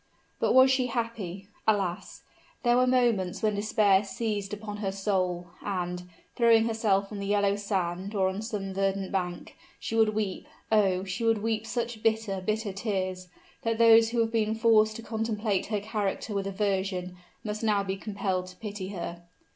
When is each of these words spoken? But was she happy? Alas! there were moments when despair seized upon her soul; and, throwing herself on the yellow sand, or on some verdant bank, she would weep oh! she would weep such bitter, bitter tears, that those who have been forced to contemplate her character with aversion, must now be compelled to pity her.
But 0.39 0.53
was 0.55 0.71
she 0.71 0.87
happy? 0.87 1.47
Alas! 1.67 2.23
there 2.63 2.75
were 2.75 2.87
moments 2.87 3.43
when 3.43 3.53
despair 3.53 4.03
seized 4.03 4.51
upon 4.51 4.77
her 4.77 4.91
soul; 4.91 5.49
and, 5.63 6.09
throwing 6.35 6.65
herself 6.65 7.11
on 7.11 7.19
the 7.19 7.27
yellow 7.27 7.55
sand, 7.55 8.15
or 8.15 8.27
on 8.27 8.41
some 8.41 8.73
verdant 8.73 9.11
bank, 9.11 9.55
she 9.79 9.95
would 9.95 10.15
weep 10.15 10.47
oh! 10.71 11.03
she 11.03 11.23
would 11.23 11.43
weep 11.43 11.67
such 11.67 12.01
bitter, 12.01 12.41
bitter 12.41 12.73
tears, 12.73 13.27
that 13.61 13.77
those 13.77 14.09
who 14.09 14.19
have 14.21 14.31
been 14.31 14.55
forced 14.55 14.95
to 14.95 15.03
contemplate 15.03 15.67
her 15.67 15.79
character 15.79 16.33
with 16.33 16.47
aversion, 16.47 17.15
must 17.43 17.63
now 17.63 17.83
be 17.83 17.95
compelled 17.95 18.47
to 18.47 18.55
pity 18.57 18.87
her. 18.87 19.21